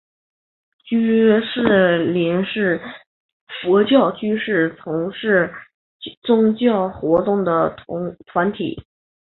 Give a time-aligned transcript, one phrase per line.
[0.89, 0.95] 居
[1.41, 2.81] 士林是
[3.61, 5.53] 佛教居士从事
[6.23, 7.75] 宗教活动的
[8.25, 8.83] 团体。